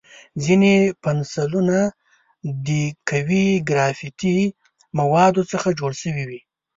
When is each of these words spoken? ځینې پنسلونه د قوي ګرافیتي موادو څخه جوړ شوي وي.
ځینې 0.43 0.73
پنسلونه 1.03 1.77
د 2.67 2.67
قوي 3.09 3.45
ګرافیتي 3.69 4.37
موادو 4.99 5.41
څخه 5.51 5.67
جوړ 5.79 5.91
شوي 6.01 6.23
وي. 6.29 6.39